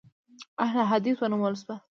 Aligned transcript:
اهل 0.63 0.79
حدیث 0.91 1.17
ونومول 1.21 1.53
شوه. 1.61 1.75